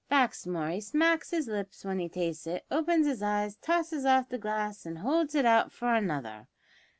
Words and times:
Baxmore 0.09 0.71
he 0.73 0.81
smacks 0.81 1.29
his 1.29 1.45
lips 1.47 1.85
when 1.85 1.99
he 1.99 2.09
tastes 2.09 2.47
it, 2.47 2.65
opens 2.71 3.05
his 3.05 3.21
eyes, 3.21 3.55
tosses 3.57 4.03
off 4.03 4.29
the 4.29 4.39
glass, 4.39 4.83
and 4.83 4.97
holds 4.97 5.35
it 5.35 5.45
out 5.45 5.71
for 5.71 5.93
another. 5.93 6.47